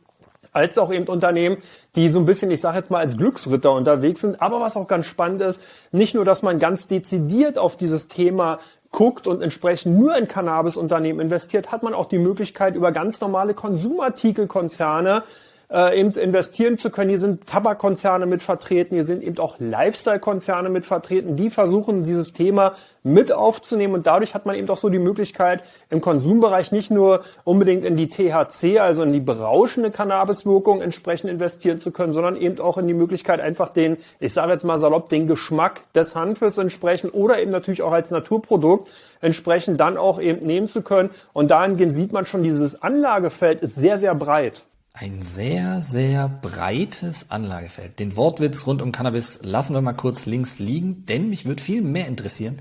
als 0.53 0.79
auch 0.79 0.93
eben 0.93 1.07
Unternehmen, 1.07 1.59
die 1.97 2.11
so 2.11 2.19
ein 2.19 2.27
bisschen, 2.27 2.51
ich 2.51 2.61
sage 2.61 2.77
jetzt 2.77 2.91
mal, 2.91 2.99
als 2.99 3.17
Glücksritter 3.17 3.73
unterwegs 3.73 4.21
sind. 4.21 4.41
Aber 4.41 4.61
was 4.61 4.77
auch 4.77 4.89
ganz 4.89 5.07
spannend 5.07 5.43
ist, 5.43 5.61
nicht 5.93 6.15
nur, 6.15 6.25
dass 6.25 6.43
man 6.43 6.59
ganz 6.59 6.89
dezidiert 6.89 7.59
auf 7.59 7.77
dieses 7.77 8.09
Thema 8.09 8.59
guckt 8.91 9.27
und 9.27 9.43
entsprechend 9.43 9.99
nur 9.99 10.17
in 10.17 10.29
Cannabis-Unternehmen 10.29 11.21
investiert, 11.21 11.73
hat 11.73 11.83
man 11.83 11.95
auch 11.95 12.07
die 12.07 12.19
Möglichkeit, 12.19 12.75
über 12.75 12.93
ganz 12.93 13.21
normale 13.21 13.55
Konsumartikelkonzerne 13.55 15.25
äh, 15.71 15.99
eben 15.99 16.11
investieren 16.11 16.79
zu 16.79 16.91
können. 16.91 17.11
Hier 17.11 17.19
sind 17.19 17.47
Tabakkonzerne 17.47 18.27
mit 18.27 18.43
vertreten, 18.43 18.95
hier 18.95 19.05
sind 19.05 19.23
eben 19.23 19.39
auch 19.39 19.57
Lifestyle-Konzerne 19.59 20.71
mit 20.71 20.87
vertreten, 20.87 21.37
die 21.37 21.51
versuchen, 21.51 22.05
dieses 22.05 22.33
Thema 22.33 22.75
mit 23.03 23.33
aufzunehmen 23.33 23.95
und 23.95 24.07
dadurch 24.07 24.35
hat 24.35 24.45
man 24.45 24.55
eben 24.55 24.69
auch 24.69 24.77
so 24.77 24.89
die 24.89 24.99
Möglichkeit, 24.99 25.63
im 25.89 26.01
Konsumbereich 26.01 26.73
nicht 26.73 26.91
nur 26.91 27.23
unbedingt 27.45 27.85
in 27.85 27.97
die 27.97 28.09
THC, 28.09 28.81
also 28.81 29.03
in 29.03 29.13
die 29.13 29.21
berauschende 29.21 29.91
Cannabiswirkung 29.91 30.83
entsprechend 30.83 31.31
investieren 31.31 31.79
zu 31.79 31.91
können, 31.91 32.13
sondern 32.13 32.37
eben 32.37 32.61
auch 32.61 32.77
in 32.77 32.87
die 32.87 32.95
Möglichkeit, 32.95 33.41
einfach 33.41 33.71
den, 33.71 33.97
ich 34.21 34.33
sage 34.33 34.53
jetzt 34.53 34.65
mal 34.65 34.79
salopp, 34.79 35.09
den 35.09 35.27
Geschmack 35.27 35.83
des 35.95 36.15
Hanfes 36.15 36.59
entsprechend 36.59 37.15
oder 37.15 37.41
eben 37.41 37.51
natürlich 37.51 37.83
auch 37.83 37.93
als 37.93 38.11
Naturprodukt 38.11 38.89
entsprechend 39.21 39.81
dann 39.81 39.97
auch 39.97 40.21
eben 40.21 40.47
nehmen 40.47 40.69
zu 40.69 40.83
können. 40.83 41.11
Und 41.33 41.51
dahingehend 41.51 41.95
sieht 41.95 42.13
man 42.13 42.27
schon, 42.27 42.43
dieses 42.43 42.83
Anlagefeld 42.83 43.63
ist 43.63 43.75
sehr, 43.75 43.99
sehr 43.99 44.15
breit. 44.15 44.65
Ein 44.93 45.23
sehr, 45.23 45.81
sehr 45.81 46.29
breites 46.29 47.31
Anlagefeld. 47.31 47.99
Den 48.01 48.17
Wortwitz 48.17 48.67
rund 48.67 48.83
um 48.83 48.91
Cannabis 48.91 49.39
lassen 49.43 49.75
wir 49.75 49.81
mal 49.81 49.93
kurz 49.93 50.27
links 50.27 50.59
liegen, 50.59 51.07
denn 51.07 51.29
mich 51.29 51.45
würde 51.45 51.63
viel 51.63 51.83
mehr 51.83 52.09
interessieren. 52.09 52.59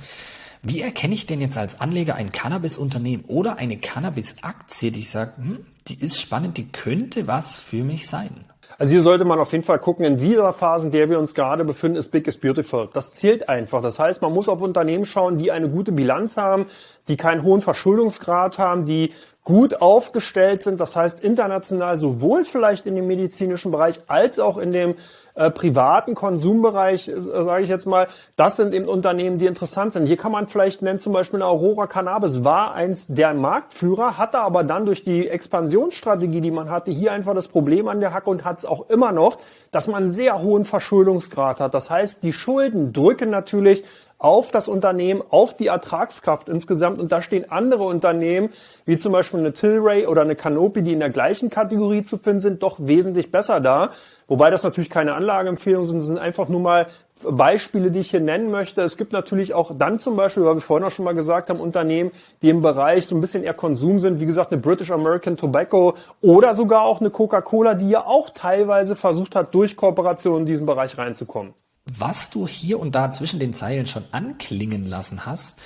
Wie 0.62 0.82
erkenne 0.82 1.14
ich 1.14 1.26
denn 1.26 1.42
jetzt 1.42 1.58
als 1.58 1.80
Anleger 1.80 2.16
ein 2.16 2.32
Cannabis-Unternehmen 2.32 3.24
oder 3.28 3.58
eine 3.58 3.78
Cannabis-Aktie, 3.78 4.92
die 4.92 5.02
ich 5.02 5.10
sage, 5.10 5.34
hm, 5.38 5.66
die 5.88 6.00
ist 6.00 6.20
spannend, 6.20 6.58
die 6.58 6.68
könnte 6.68 7.28
was 7.28 7.60
für 7.60 7.84
mich 7.84 8.08
sein? 8.08 8.46
Also 8.78 8.94
hier 8.94 9.02
sollte 9.02 9.26
man 9.26 9.40
auf 9.40 9.52
jeden 9.54 9.64
Fall 9.64 9.80
gucken, 9.80 10.06
in 10.06 10.18
dieser 10.18 10.54
Phase, 10.54 10.88
in 10.88 10.92
der 10.92 11.10
wir 11.10 11.20
uns 11.20 11.34
gerade 11.34 11.64
befinden, 11.64 11.98
ist 11.98 12.12
Big 12.12 12.28
is 12.28 12.38
Beautiful. 12.38 12.90
Das 12.94 13.12
zählt 13.12 13.50
einfach. 13.50 13.82
Das 13.82 13.98
heißt, 13.98 14.22
man 14.22 14.34
muss 14.34 14.50
auf 14.50 14.62
Unternehmen 14.62 15.06
schauen, 15.06 15.38
die 15.38 15.52
eine 15.52 15.70
gute 15.70 15.92
Bilanz 15.92 16.38
haben, 16.38 16.66
die 17.08 17.18
keinen 17.18 17.44
hohen 17.44 17.62
Verschuldungsgrad 17.62 18.60
haben, 18.60 18.86
die 18.86 19.14
gut 19.48 19.80
aufgestellt 19.80 20.62
sind. 20.62 20.78
Das 20.82 20.98
heißt, 20.98 21.22
international 21.22 21.96
sowohl 21.96 22.44
vielleicht 22.44 22.86
in 22.86 22.98
dem 22.98 23.08
medizinischen 23.08 23.72
Bereich 23.72 24.02
als 24.08 24.40
auch 24.40 24.58
in 24.58 24.74
dem 24.74 24.96
äh, 25.36 25.50
privaten 25.52 26.16
Konsumbereich, 26.16 27.08
äh, 27.08 27.22
sage 27.22 27.64
ich 27.64 27.70
jetzt 27.70 27.86
mal, 27.86 28.08
das 28.36 28.58
sind 28.58 28.74
eben 28.74 28.90
Unternehmen, 28.90 29.38
die 29.38 29.46
interessant 29.46 29.94
sind. 29.94 30.06
Hier 30.06 30.18
kann 30.18 30.34
man 30.34 30.48
vielleicht 30.48 30.82
nennen, 30.82 31.00
zum 31.00 31.14
Beispiel 31.14 31.42
Aurora 31.42 31.88
Cannabis 31.88 32.44
war 32.44 32.74
eins 32.74 33.08
der 33.08 33.34
Marktführer, 33.36 34.18
hatte 34.18 34.40
aber 34.40 34.66
dann 34.66 34.86
durch 34.86 35.06
die 35.06 35.30
Expansionsstrategie, 35.30 36.42
die 36.42 36.52
man 36.52 36.70
hatte, 36.70 36.92
hier 36.92 37.14
einfach 37.14 37.34
das 37.34 37.48
Problem 37.48 37.88
an 37.88 38.02
der 38.02 38.14
Hacke 38.14 38.30
und 38.30 38.44
hat 38.44 38.58
es 38.58 38.66
auch 38.66 38.90
immer 38.90 39.14
noch, 39.14 39.38
dass 39.72 39.88
man 39.88 40.04
einen 40.04 40.10
sehr 40.10 40.42
hohen 40.42 40.66
Verschuldungsgrad 40.66 41.62
hat. 41.62 41.74
Das 41.74 41.90
heißt, 41.90 42.22
die 42.22 42.34
Schulden 42.34 42.92
drücken 42.92 43.30
natürlich 43.30 43.86
auf 44.20 44.52
das 44.52 44.68
Unternehmen, 44.68 45.22
auf 45.30 45.56
die 45.56 45.68
Ertragskraft 45.68 46.50
insgesamt. 46.50 47.00
Und 47.00 47.12
da 47.12 47.22
stehen 47.22 47.52
andere 47.52 47.84
Unternehmen, 47.84 48.50
wie 48.86 48.98
zum 48.98 49.12
Beispiel 49.12 49.40
eine 49.40 49.54
Tilray 49.54 50.08
oder 50.08 50.24
eine 50.24 50.36
Canopy, 50.36 50.82
die 50.82 50.94
in 50.94 51.00
der 51.00 51.10
gleichen 51.10 51.50
Kategorie 51.50 52.04
zu 52.04 52.18
finden 52.18 52.40
sind, 52.40 52.64
doch 52.64 52.78
wesentlich 52.80 53.32
besser 53.32 53.60
da. 53.60 53.92
Wobei 54.28 54.50
das 54.50 54.64
natürlich 54.64 54.90
keine 54.90 55.14
Anlageempfehlungen 55.14 55.88
sind, 55.88 56.02
sind 56.02 56.18
einfach 56.18 56.50
nur 56.50 56.60
mal 56.60 56.88
Beispiele, 57.24 57.92
die 57.92 58.00
ich 58.00 58.12
hier 58.12 58.20
nennen 58.20 58.52
möchte. 58.52 58.82
Es 58.82 58.98
gibt 58.98 59.14
natürlich 59.14 59.54
auch 59.54 59.72
dann 59.78 60.00
zum 60.00 60.16
Beispiel, 60.16 60.44
weil 60.44 60.56
wir 60.56 60.62
vorhin 60.62 60.86
auch 60.86 60.92
schon 60.92 61.06
mal 61.06 61.16
gesagt 61.16 61.50
haben, 61.50 61.60
Unternehmen, 61.60 62.12
die 62.42 62.50
im 62.50 62.62
Bereich 62.62 63.08
so 63.08 63.16
ein 63.16 63.22
bisschen 63.22 63.44
eher 63.44 63.54
Konsum 63.54 64.00
sind, 64.00 64.20
wie 64.20 64.26
gesagt, 64.26 64.52
eine 64.52 64.62
British 64.62 64.92
American 64.92 65.38
Tobacco 65.38 65.96
oder 66.22 66.56
sogar 66.56 66.82
auch 66.82 67.00
eine 67.00 67.10
Coca-Cola, 67.10 67.76
die 67.76 67.90
ja 67.90 68.06
auch 68.06 68.30
teilweise 68.32 68.96
versucht 68.96 69.36
hat, 69.36 69.54
durch 69.54 69.76
Kooperation 69.78 70.42
in 70.42 70.46
diesen 70.46 70.66
Bereich 70.66 70.98
reinzukommen. 70.98 71.54
Was 71.88 72.30
du 72.30 72.48
hier 72.48 72.80
und 72.80 72.96
da 72.96 73.12
zwischen 73.12 73.40
den 73.40 73.54
Zeilen 73.54 73.86
schon 73.86 74.04
anklingen 74.12 74.86
lassen 74.86 75.26
hast, 75.26 75.58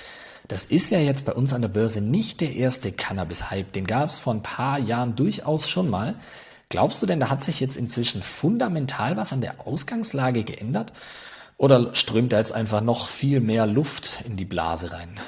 das 0.48 0.66
ist 0.66 0.90
ja 0.90 0.98
jetzt 0.98 1.24
bei 1.24 1.32
uns 1.32 1.52
an 1.52 1.62
der 1.62 1.68
Börse 1.68 2.00
nicht 2.00 2.40
der 2.40 2.54
erste 2.54 2.92
Cannabis-Hype. 2.92 3.72
Den 3.72 3.86
gab 3.86 4.08
es 4.08 4.20
vor 4.20 4.34
ein 4.34 4.42
paar 4.42 4.78
Jahren 4.78 5.16
durchaus 5.16 5.68
schon 5.68 5.88
mal. 5.88 6.16
Glaubst 6.68 7.02
du 7.02 7.06
denn, 7.06 7.20
da 7.20 7.28
hat 7.28 7.42
sich 7.42 7.60
jetzt 7.60 7.76
inzwischen 7.76 8.22
fundamental 8.22 9.16
was 9.16 9.32
an 9.32 9.40
der 9.40 9.66
Ausgangslage 9.66 10.44
geändert? 10.44 10.92
Oder 11.56 11.94
strömt 11.94 12.32
da 12.32 12.38
jetzt 12.38 12.52
einfach 12.52 12.80
noch 12.80 13.08
viel 13.08 13.40
mehr 13.40 13.66
Luft 13.66 14.22
in 14.24 14.36
die 14.36 14.44
Blase 14.44 14.92
rein? 14.92 15.20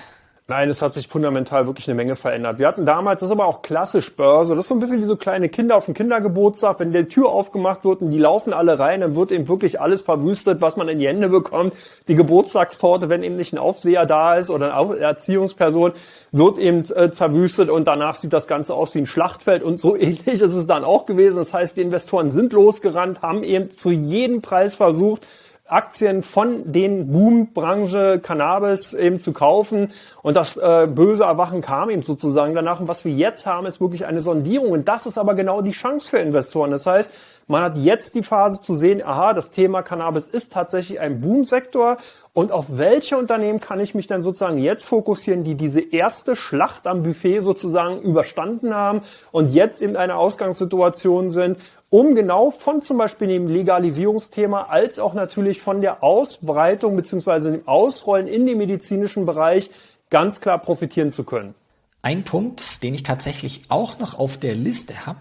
Nein, 0.47 0.69
es 0.69 0.83
hat 0.83 0.93
sich 0.93 1.09
fundamental 1.09 1.67
wirklich 1.67 1.89
eine 1.89 1.95
Menge 1.95 2.17
verändert. 2.17 2.59
Wir 2.59 2.69
hatten 2.69 2.85
damals, 2.85 3.21
das 3.21 3.31
ist 3.31 3.33
aber 3.33 3.47
auch 3.47 3.63
klassisch 3.63 4.15
Börse, 4.15 4.55
das 4.55 4.67
ist 4.67 4.69
so 4.69 4.75
ein 4.75 4.79
bisschen 4.79 5.01
wie 5.01 5.07
so 5.07 5.17
kleine 5.17 5.49
Kinder 5.49 5.75
auf 5.75 5.87
dem 5.87 5.95
Kindergeburtstag, 5.95 6.81
wenn 6.81 6.93
die 6.93 7.07
Tür 7.07 7.31
aufgemacht 7.31 7.83
wird 7.87 8.03
und 8.03 8.11
die 8.11 8.19
laufen 8.19 8.53
alle 8.53 8.79
rein, 8.79 9.01
dann 9.01 9.17
wird 9.17 9.33
eben 9.33 9.49
wirklich 9.49 9.81
alles 9.81 10.03
verwüstet, 10.03 10.61
was 10.61 10.77
man 10.77 10.91
in 10.91 10.99
die 10.99 11.09
Hände 11.09 11.31
bekommt. 11.31 11.73
Die 12.09 12.15
Geburtstagstorte, 12.15 13.09
wenn 13.09 13.23
eben 13.23 13.37
nicht 13.37 13.55
ein 13.55 13.59
Aufseher 13.59 14.05
da 14.05 14.35
ist 14.35 14.51
oder 14.51 14.77
eine 14.77 14.99
Erziehungsperson, 14.99 15.93
wird 16.31 16.59
eben 16.59 16.85
äh, 16.95 17.11
zerwüstet 17.11 17.71
und 17.71 17.87
danach 17.87 18.15
sieht 18.15 18.35
das 18.35 18.47
Ganze 18.47 18.75
aus 18.75 18.95
wie 18.95 18.99
ein 18.99 19.07
Schlachtfeld 19.07 19.63
und 19.63 19.79
so 19.79 19.97
ähnlich 19.97 20.43
ist 20.43 20.43
es 20.43 20.67
dann 20.67 20.85
auch 20.85 21.07
gewesen. 21.07 21.39
Das 21.39 21.55
heißt, 21.55 21.79
die 21.79 21.81
Investoren 21.81 22.31
sind 22.31 22.53
losgerannt, 22.53 23.23
haben 23.23 23.45
eben 23.45 23.71
zu 23.71 23.91
jedem 23.91 24.43
Preis 24.43 24.75
versucht, 24.75 25.27
Aktien 25.67 26.23
von 26.23 26.73
den 26.73 27.11
Boombranche 27.11 28.21
Cannabis 28.23 28.93
eben 28.93 29.19
zu 29.19 29.33
kaufen. 29.33 29.93
Und 30.23 30.35
das 30.35 30.59
äh, 30.59 30.87
böse 30.87 31.25
Erwachen 31.25 31.63
kam 31.63 31.89
eben 31.89 32.03
sozusagen 32.03 32.55
danach. 32.55 32.81
Und 32.81 32.89
was 32.89 33.05
wir 33.07 33.13
jetzt 33.13 33.47
haben, 33.47 33.67
ist 33.67 33.81
wirklich 33.81 34.05
eine 34.05 34.21
Sondierung. 34.21 34.71
Und 34.71 34.89
das 34.89 35.07
ist 35.07 35.17
aber 35.17 35.35
genau 35.35 35.63
die 35.63 35.71
Chance 35.71 36.11
für 36.11 36.19
Investoren. 36.19 36.71
Das 36.71 36.85
heißt, 36.85 37.11
man 37.47 37.63
hat 37.63 37.79
jetzt 37.79 38.15
die 38.15 38.23
Phase 38.23 38.61
zu 38.61 38.75
sehen, 38.75 39.03
aha, 39.03 39.33
das 39.33 39.51
Thema 39.51 39.83
Cannabis 39.83 40.29
ist 40.29 40.53
tatsächlich 40.53 41.01
ein 41.01 41.21
Boomsektor. 41.21 41.97
Und 42.35 42.51
auf 42.51 42.67
welche 42.79 43.17
Unternehmen 43.17 43.61
kann 43.61 43.79
ich 43.79 43.95
mich 43.95 44.09
dann 44.09 44.23
sozusagen 44.23 44.59
jetzt 44.59 44.87
fokussieren, 44.87 45.45
die 45.45 45.55
diese 45.55 45.81
erste 45.81 46.35
Schlacht 46.35 46.89
am 46.89 47.05
Buffet 47.05 47.39
sozusagen 47.39 48.03
überstanden 48.03 48.75
haben 48.75 49.03
und 49.31 49.55
jetzt 49.55 49.81
in 49.81 49.97
einer 49.97 50.19
Ausgangssituation 50.19 51.31
sind, 51.31 51.59
um 51.91 52.17
genau 52.17 52.51
von 52.51 52.83
zum 52.83 52.99
Beispiel 52.99 53.29
dem 53.29 53.47
Legalisierungsthema 53.47 54.63
als 54.63 54.99
auch 54.99 55.15
natürlich 55.15 55.63
von 55.63 55.81
der 55.81 56.03
Ausbreitung 56.03 56.97
beziehungsweise 56.97 57.53
dem 57.53 57.69
Ausrollen 57.69 58.27
in 58.27 58.47
den 58.47 58.59
medizinischen 58.59 59.27
Bereich 59.27 59.71
ganz 60.11 60.41
klar 60.41 60.59
profitieren 60.59 61.13
zu 61.13 61.23
können. 61.23 61.55
Ein 62.03 62.25
Punkt, 62.25 62.83
den 62.83 62.95
ich 62.95 63.05
tatsächlich 63.05 63.63
auch 63.69 64.01
noch 64.01 64.19
auf 64.19 64.39
der 64.39 64.57
Liste 64.57 65.07
habe, 65.07 65.21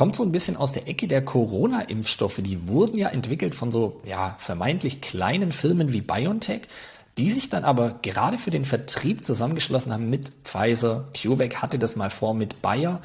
kommt 0.00 0.16
so 0.16 0.22
ein 0.22 0.32
bisschen 0.32 0.56
aus 0.56 0.72
der 0.72 0.88
Ecke 0.88 1.08
der 1.08 1.22
Corona-Impfstoffe. 1.22 2.40
Die 2.42 2.66
wurden 2.68 2.96
ja 2.96 3.08
entwickelt 3.08 3.54
von 3.54 3.70
so 3.70 4.00
ja, 4.06 4.34
vermeintlich 4.38 5.02
kleinen 5.02 5.52
Firmen 5.52 5.92
wie 5.92 6.00
BioNTech, 6.00 6.62
die 7.18 7.30
sich 7.30 7.50
dann 7.50 7.64
aber 7.64 7.98
gerade 8.00 8.38
für 8.38 8.50
den 8.50 8.64
Vertrieb 8.64 9.26
zusammengeschlossen 9.26 9.92
haben 9.92 10.08
mit 10.08 10.32
Pfizer. 10.42 11.08
CureVac 11.14 11.56
hatte 11.56 11.78
das 11.78 11.96
mal 11.96 12.08
vor 12.08 12.32
mit 12.32 12.62
Bayer. 12.62 13.02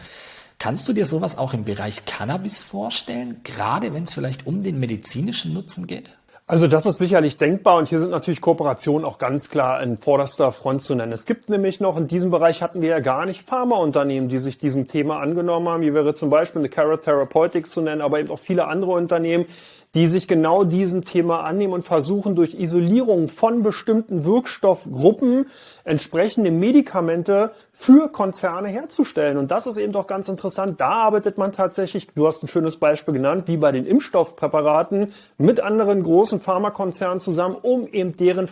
Kannst 0.57 0.87
du 0.87 0.93
dir 0.93 1.05
sowas 1.05 1.37
auch 1.37 1.53
im 1.53 1.65
Bereich 1.65 2.05
Cannabis 2.05 2.63
vorstellen, 2.63 3.41
gerade 3.43 3.93
wenn 3.93 4.03
es 4.03 4.13
vielleicht 4.13 4.47
um 4.47 4.63
den 4.63 4.79
medizinischen 4.79 5.53
Nutzen 5.53 5.87
geht? 5.87 6.17
Also 6.47 6.67
das 6.67 6.85
ist 6.85 6.99
sicherlich 6.99 7.37
denkbar 7.37 7.77
und 7.77 7.87
hier 7.87 7.99
sind 7.99 8.11
natürlich 8.11 8.39
Kooperationen 8.39 9.03
auch 9.03 9.17
ganz 9.17 9.49
klar 9.49 9.81
in 9.81 9.97
vorderster 9.97 10.51
Front 10.51 10.83
zu 10.83 10.93
nennen. 10.93 11.11
Es 11.11 11.25
gibt 11.25 11.49
nämlich 11.49 11.79
noch, 11.79 11.97
in 11.97 12.05
diesem 12.05 12.29
Bereich 12.29 12.61
hatten 12.61 12.83
wir 12.83 12.89
ja 12.89 12.99
gar 12.99 13.25
nicht 13.25 13.49
Pharmaunternehmen, 13.49 14.29
die 14.29 14.37
sich 14.37 14.59
diesem 14.59 14.87
Thema 14.87 15.21
angenommen 15.21 15.67
haben. 15.67 15.81
Hier 15.81 15.95
wäre 15.95 16.13
zum 16.13 16.29
Beispiel 16.29 16.59
eine 16.59 16.69
Carrot 16.69 17.01
Therapeutics 17.01 17.71
zu 17.71 17.81
nennen, 17.81 18.01
aber 18.01 18.19
eben 18.19 18.29
auch 18.29 18.37
viele 18.37 18.67
andere 18.67 18.91
Unternehmen, 18.91 19.47
die 19.95 20.07
sich 20.07 20.27
genau 20.27 20.65
diesem 20.65 21.05
Thema 21.05 21.43
annehmen 21.45 21.73
und 21.73 21.83
versuchen 21.83 22.35
durch 22.35 22.53
Isolierung 22.53 23.29
von 23.29 23.63
bestimmten 23.63 24.25
Wirkstoffgruppen 24.25 25.47
entsprechende 25.85 26.51
Medikamente 26.51 27.51
für 27.71 28.09
Konzerne 28.09 28.67
herzustellen. 28.67 29.37
Und 29.37 29.51
das 29.51 29.67
ist 29.67 29.77
eben 29.77 29.93
doch 29.93 30.05
ganz 30.05 30.27
interessant. 30.27 30.81
Da 30.81 30.91
arbeitet 30.91 31.37
man 31.37 31.53
tatsächlich, 31.53 32.07
du 32.13 32.27
hast 32.27 32.43
ein 32.43 32.47
schönes 32.47 32.77
Beispiel 32.77 33.13
genannt, 33.13 33.47
wie 33.47 33.57
bei 33.57 33.71
den 33.71 33.85
Impfstoffpräparaten 33.85 35.13
mit 35.37 35.61
anderen 35.61 36.03
großen 36.03 36.41
Pharmakonzernen 36.41 37.21
zusammen, 37.21 37.55
um 37.61 37.87
eben 37.87 38.17
deren 38.17 38.47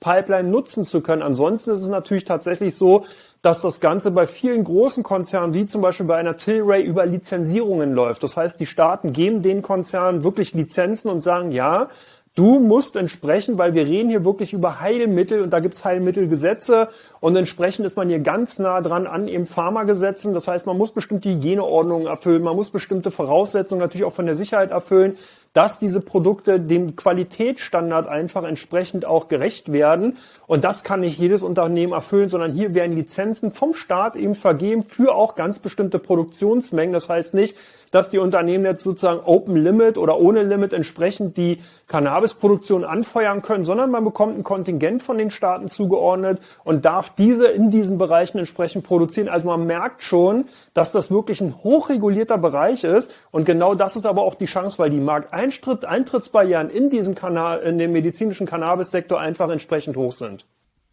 Vertriebspipeline 0.00 0.48
nutzen 0.48 0.84
zu 0.84 1.00
können. 1.00 1.22
Ansonsten 1.22 1.70
ist 1.70 1.80
es 1.80 1.88
natürlich 1.88 2.24
tatsächlich 2.24 2.76
so, 2.76 3.04
dass 3.42 3.60
das 3.60 3.80
Ganze 3.80 4.10
bei 4.10 4.26
vielen 4.26 4.64
großen 4.64 5.02
Konzernen, 5.02 5.54
wie 5.54 5.66
zum 5.66 5.80
Beispiel 5.80 6.06
bei 6.06 6.16
einer 6.16 6.36
Tilray, 6.36 6.82
über 6.82 7.06
Lizenzierungen 7.06 7.92
läuft. 7.92 8.22
Das 8.22 8.36
heißt, 8.36 8.58
die 8.58 8.66
Staaten 8.66 9.12
geben 9.12 9.42
den 9.42 9.62
Konzernen 9.62 10.24
wirklich 10.24 10.52
Lizenzen 10.54 11.08
und 11.08 11.22
sagen, 11.22 11.52
ja, 11.52 11.88
Du 12.36 12.60
musst 12.60 12.96
entsprechend, 12.96 13.56
weil 13.56 13.72
wir 13.72 13.86
reden 13.86 14.10
hier 14.10 14.26
wirklich 14.26 14.52
über 14.52 14.80
Heilmittel 14.80 15.40
und 15.40 15.48
da 15.54 15.60
gibt's 15.60 15.86
Heilmittelgesetze 15.86 16.88
und 17.18 17.34
entsprechend 17.34 17.86
ist 17.86 17.96
man 17.96 18.10
hier 18.10 18.18
ganz 18.18 18.58
nah 18.58 18.82
dran 18.82 19.06
an 19.06 19.26
eben 19.26 19.46
Pharmagesetzen. 19.46 20.34
Das 20.34 20.46
heißt, 20.46 20.66
man 20.66 20.76
muss 20.76 20.92
bestimmte 20.92 21.30
Hygieneordnungen 21.30 22.06
erfüllen, 22.06 22.42
man 22.42 22.54
muss 22.54 22.68
bestimmte 22.68 23.10
Voraussetzungen 23.10 23.80
natürlich 23.80 24.04
auch 24.04 24.12
von 24.12 24.26
der 24.26 24.34
Sicherheit 24.34 24.70
erfüllen, 24.70 25.16
dass 25.52 25.78
diese 25.78 26.00
Produkte 26.00 26.60
dem 26.60 26.96
Qualitätsstandard 26.96 28.08
einfach 28.08 28.44
entsprechend 28.44 29.06
auch 29.06 29.28
gerecht 29.28 29.72
werden. 29.72 30.18
Und 30.46 30.64
das 30.64 30.84
kann 30.84 31.00
nicht 31.00 31.18
jedes 31.18 31.42
Unternehmen 31.42 31.92
erfüllen, 31.92 32.28
sondern 32.28 32.52
hier 32.52 32.74
werden 32.74 32.94
Lizenzen 32.94 33.50
vom 33.50 33.74
Staat 33.74 34.16
eben 34.16 34.34
vergeben 34.34 34.82
für 34.82 35.14
auch 35.14 35.34
ganz 35.34 35.58
bestimmte 35.58 35.98
Produktionsmengen. 35.98 36.92
Das 36.92 37.08
heißt 37.08 37.34
nicht, 37.34 37.56
dass 37.90 38.10
die 38.10 38.18
Unternehmen 38.18 38.64
jetzt 38.64 38.82
sozusagen 38.82 39.20
Open 39.24 39.56
Limit 39.56 39.96
oder 39.96 40.18
ohne 40.18 40.42
Limit 40.42 40.72
entsprechend 40.72 41.36
die 41.36 41.62
Cannabisproduktion 41.86 42.84
anfeuern 42.84 43.42
können, 43.42 43.64
sondern 43.64 43.90
man 43.90 44.04
bekommt 44.04 44.38
ein 44.38 44.42
Kontingent 44.42 45.02
von 45.02 45.18
den 45.18 45.30
Staaten 45.30 45.68
zugeordnet 45.68 46.40
und 46.64 46.84
darf 46.84 47.14
diese 47.16 47.46
in 47.46 47.70
diesen 47.70 47.96
Bereichen 47.96 48.38
entsprechend 48.38 48.84
produzieren. 48.84 49.28
Also 49.28 49.46
man 49.46 49.66
merkt 49.66 50.02
schon, 50.02 50.46
dass 50.74 50.90
das 50.90 51.10
wirklich 51.10 51.40
ein 51.40 51.54
hochregulierter 51.62 52.38
Bereich 52.38 52.84
ist 52.84 53.10
und 53.30 53.44
genau 53.46 53.74
das 53.74 53.96
ist 53.96 54.06
aber 54.06 54.22
auch 54.22 54.34
die 54.34 54.46
Chance, 54.46 54.78
weil 54.78 54.90
die 54.90 55.00
Markteintrittsbarrieren 55.46 56.70
in 56.70 56.90
diesem 56.90 57.14
Kanal, 57.14 57.60
in 57.60 57.78
dem 57.78 57.92
medizinischen 57.92 58.46
Cannabissektor 58.46 59.20
einfach 59.20 59.50
entsprechend 59.50 59.96
hoch 59.96 60.12
sind. 60.12 60.44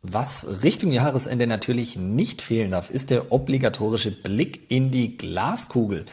Was 0.01 0.63
Richtung 0.63 0.91
Jahresende 0.91 1.47
natürlich 1.47 1.95
nicht 1.95 2.41
fehlen 2.41 2.71
darf, 2.71 2.89
ist 2.89 3.09
der 3.09 3.31
obligatorische 3.31 4.11
Blick 4.11 4.69
in 4.69 4.91
die 4.91 5.17
Glaskugel. 5.17 6.05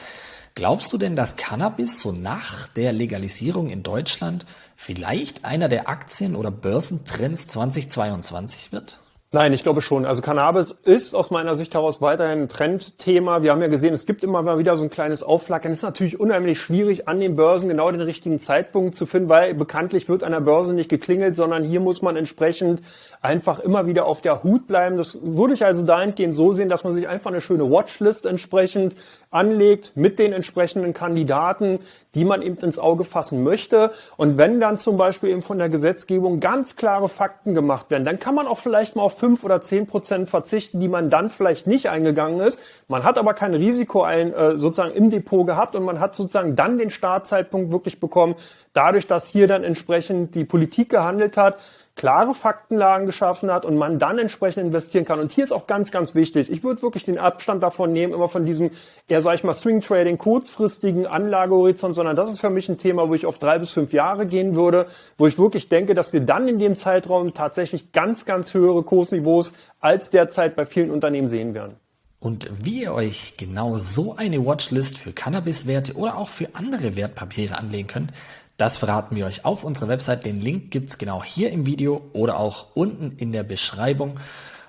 Glaubst 0.55 0.93
du 0.93 0.99
denn, 0.99 1.17
dass 1.17 1.37
Cannabis 1.37 2.01
so 2.01 2.13
nach 2.13 2.69
der 2.69 2.93
Legalisierung 2.93 3.69
in 3.69 3.83
Deutschland 3.83 4.47
vielleicht 4.77 5.45
einer 5.45 5.69
der 5.69 5.89
Aktien- 5.89 6.37
oder 6.37 6.51
Börsentrends 6.51 7.49
2022 7.49 8.73
wird? 8.73 9.01
Nein, 9.33 9.53
ich 9.53 9.63
glaube 9.63 9.81
schon. 9.81 10.07
Also 10.07 10.23
Cannabis 10.23 10.73
ist 10.73 11.15
aus 11.15 11.31
meiner 11.31 11.55
Sicht 11.55 11.73
heraus 11.75 12.03
weiterhin 12.03 12.41
ein 12.41 12.49
Trendthema. 12.49 13.45
Wir 13.45 13.53
haben 13.53 13.63
ja 13.63 13.69
gesehen, 13.69 13.95
es 13.95 14.05
gibt 14.05 14.25
immer 14.25 14.43
mal 14.43 14.59
wieder 14.59 14.77
so 14.77 14.83
ein 14.83 14.91
kleines 14.91 15.23
Aufflackern. 15.23 15.71
Es 15.71 15.79
ist 15.79 15.85
natürlich 15.85 16.19
unheimlich 16.19 16.59
schwierig, 16.59 17.07
an 17.07 17.21
den 17.21 17.37
Börsen 17.37 17.69
genau 17.69 17.93
den 17.93 18.01
richtigen 18.01 18.41
Zeitpunkt 18.41 18.97
zu 18.97 19.07
finden, 19.07 19.29
weil 19.29 19.55
bekanntlich 19.55 20.09
wird 20.09 20.25
an 20.25 20.33
der 20.33 20.41
Börse 20.41 20.75
nicht 20.75 20.91
geklingelt, 20.91 21.37
sondern 21.37 21.63
hier 21.63 21.79
muss 21.79 22.03
man 22.03 22.17
entsprechend 22.17 22.83
einfach 23.23 23.61
immer 23.61 23.87
wieder 23.87 24.07
auf 24.07 24.21
der 24.21 24.43
Hut 24.43 24.67
bleiben. 24.67 24.97
Das 24.97 25.19
würde 25.23 25.55
ich 25.55 25.65
also 25.65 25.83
dahingehend 25.83 26.35
so 26.35 26.53
sehen, 26.53 26.69
dass 26.69 26.83
man 26.83 26.93
sich 26.93 27.07
einfach 27.07 27.31
eine 27.31 27.41
schöne 27.41 27.71
Watchlist 27.71 28.27
entsprechend 28.27 28.97
anlegt 29.31 29.93
mit 29.95 30.19
den 30.19 30.33
entsprechenden 30.33 30.93
Kandidaten, 30.93 31.79
die 32.17 32.25
man 32.25 32.43
eben 32.43 32.57
ins 32.57 32.81
Auge 32.81 33.05
fassen 33.05 33.45
möchte. 33.45 33.93
Und 34.17 34.39
wenn 34.39 34.59
dann 34.59 34.77
zum 34.77 34.97
Beispiel 34.97 35.31
eben 35.31 35.43
von 35.43 35.59
der 35.59 35.69
Gesetzgebung 35.69 36.41
ganz 36.41 36.75
klare 36.75 37.09
Fakten 37.09 37.55
gemacht 37.55 37.91
werden, 37.91 38.05
dann 38.05 38.19
kann 38.19 38.35
man 38.35 38.49
auch 38.49 38.59
vielleicht 38.59 38.97
mal 38.97 39.03
auf 39.03 39.20
fünf 39.21 39.45
oder 39.45 39.61
zehn 39.61 39.87
Prozent 39.87 40.31
verzichten, 40.31 40.81
die 40.81 40.89
man 40.89 41.11
dann 41.11 41.29
vielleicht 41.29 41.67
nicht 41.67 41.91
eingegangen 41.91 42.41
ist. 42.41 42.59
Man 42.89 43.05
hat 43.05 43.19
aber 43.19 43.35
kein 43.35 43.53
Risiko 43.55 44.03
ein, 44.03 44.33
äh, 44.33 44.57
sozusagen 44.57 44.95
im 44.95 45.11
Depot 45.11 45.47
gehabt 45.47 45.77
und 45.77 45.85
man 45.85 46.01
hat 46.01 46.15
sozusagen 46.17 46.57
dann 46.57 46.79
den 46.79 46.91
Startzeitpunkt 46.91 47.71
wirklich 47.71 48.01
bekommen, 48.01 48.35
dadurch, 48.73 49.07
dass 49.07 49.27
hier 49.27 49.47
dann 49.47 49.63
entsprechend 49.63 50.35
die 50.35 50.45
Politik 50.45 50.89
gehandelt 50.89 51.37
hat, 51.37 51.59
klare 52.01 52.33
Faktenlagen 52.33 53.05
geschaffen 53.05 53.53
hat 53.53 53.67
und 53.67 53.77
man 53.77 53.99
dann 53.99 54.19
entsprechend 54.19 54.65
investieren 54.65 55.05
kann. 55.05 55.21
Und 55.21 55.33
hier 55.33 55.45
ist 55.45 55.53
auch 55.53 55.67
ganz, 55.67 55.91
ganz 55.91 56.15
wichtig. 56.15 56.51
Ich 56.51 56.65
würde 56.65 56.81
wirklich 56.81 57.05
den 57.05 57.19
Abstand 57.19 57.63
davon 57.63 57.93
nehmen, 57.93 58.15
immer 58.15 58.31
von 58.31 58.47
diesem 58.47 58.71
eher, 59.07 59.21
sag 59.21 59.35
ich 59.35 59.45
mal, 59.45 59.53
Swing 59.53 59.83
Trading, 59.83 60.17
kurzfristigen 60.17 61.07
Anlagehorizont, 61.07 61.95
sondern 61.95 62.17
das 62.17 62.33
ist 62.33 62.41
für 62.41 62.49
mich 62.49 62.71
ein 62.71 62.79
Thema, 62.79 63.11
wo 63.11 63.15
ich 63.15 63.27
auf 63.27 63.39
drei 63.39 63.59
bis 63.59 63.73
fünf 63.73 63.93
Jahre 63.93 64.25
gehen 64.25 64.55
würde, 64.55 64.87
wo 65.19 65.27
ich 65.27 65.39
wirklich 65.39 65.69
denke, 65.69 65.93
dass 65.93 66.15
wir 66.15 66.23
dann 66.23 66.49
in 66.49 66.59
dem 66.59 66.75
Zeitraum 66.75 67.35
tatsächlich 67.35 67.93
ganz, 67.93 68.25
ganz 68.25 68.55
höhere 68.55 68.83
Kursniveaus 68.83 69.53
als 69.79 70.09
derzeit 70.09 70.57
bei 70.57 70.65
vielen 70.65 70.91
Unternehmen 70.91 71.29
sehen 71.29 71.53
werden. 71.53 71.77
Und 72.19 72.51
wie 72.63 72.83
ihr 72.83 72.95
euch 72.95 73.35
genau 73.37 73.77
so 73.77 74.17
eine 74.17 74.43
Watchlist 74.47 74.97
für 74.97 75.13
Cannabis-Werte 75.13 75.97
oder 75.97 76.17
auch 76.17 76.29
für 76.29 76.49
andere 76.55 76.97
Wertpapiere 76.97 77.59
anlegen 77.59 77.89
könnt, 77.89 78.13
das 78.61 78.77
verraten 78.77 79.17
wir 79.17 79.25
euch 79.25 79.47
auf 79.47 79.65
unserer 79.65 79.89
Website. 79.89 80.27
Den 80.27 80.41
Link 80.41 80.71
gibt's 80.71 80.99
genau 80.99 81.25
hier 81.25 81.51
im 81.51 81.65
Video 81.65 82.11
oder 82.13 82.39
auch 82.39 82.69
unten 82.75 83.13
in 83.13 83.33
der 83.33 83.43
Beschreibung. 83.43 84.21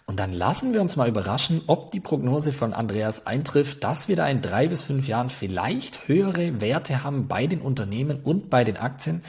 Und 0.05 0.19
dann 0.19 0.31
lassen 0.31 0.74
wir 0.74 0.81
uns 0.81 0.95
mal 0.95 1.10
überraschen, 1.10 1.62
ob 1.67 1.91
die 1.91 2.00
Prognose 2.00 2.53
von 2.53 2.74
Andreas 2.74 3.27
eintrifft, 3.27 3.83
dass 3.83 4.07
wir 4.07 4.15
da 4.15 4.27
in 4.27 4.41
drei 4.41 4.67
bis 4.67 4.83
fünf 4.83 5.07
Jahren 5.07 5.29
vielleicht 5.29 6.07
höhere 6.07 6.62
Werte 6.62 7.03
haben 7.03 7.27
bei 7.27 7.48
den 7.48 7.60
Unternehmen 7.60 8.21
und 8.24 8.50
bei 8.50 8.63
den 8.63 8.77
Aktien. 8.77 9.24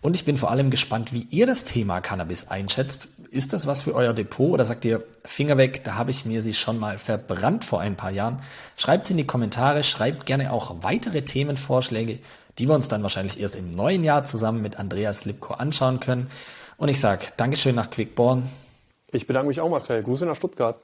Und 0.00 0.16
ich 0.16 0.24
bin 0.24 0.36
vor 0.36 0.50
allem 0.50 0.70
gespannt, 0.70 1.12
wie 1.12 1.26
ihr 1.30 1.46
das 1.46 1.64
Thema 1.64 2.00
Cannabis 2.00 2.48
einschätzt. 2.48 3.08
Ist 3.30 3.52
das 3.52 3.66
was 3.66 3.82
für 3.82 3.94
euer 3.94 4.14
Depot 4.14 4.50
oder 4.50 4.64
sagt 4.64 4.84
ihr, 4.84 5.04
Finger 5.24 5.58
weg, 5.58 5.84
da 5.84 5.94
habe 5.94 6.10
ich 6.10 6.24
mir 6.24 6.40
sie 6.40 6.54
schon 6.54 6.78
mal 6.78 6.98
verbrannt 6.98 7.64
vor 7.64 7.80
ein 7.80 7.96
paar 7.96 8.10
Jahren? 8.10 8.42
Schreibt 8.76 9.04
es 9.04 9.10
in 9.10 9.16
die 9.16 9.26
Kommentare, 9.26 9.82
schreibt 9.82 10.24
gerne 10.24 10.52
auch 10.52 10.82
weitere 10.82 11.22
Themenvorschläge 11.22 12.20
die 12.58 12.68
wir 12.68 12.74
uns 12.74 12.88
dann 12.88 13.02
wahrscheinlich 13.02 13.40
erst 13.40 13.56
im 13.56 13.70
neuen 13.70 14.04
Jahr 14.04 14.24
zusammen 14.24 14.62
mit 14.62 14.78
Andreas 14.78 15.24
Lipko 15.24 15.54
anschauen 15.54 16.00
können. 16.00 16.30
Und 16.76 16.88
ich 16.88 17.00
sage 17.00 17.26
Dankeschön 17.36 17.74
nach 17.74 17.90
Quickborn. 17.90 18.48
Ich 19.10 19.26
bedanke 19.26 19.48
mich 19.48 19.60
auch, 19.60 19.70
Marcel. 19.70 20.02
Grüße 20.02 20.26
nach 20.26 20.36
Stuttgart. 20.36 20.76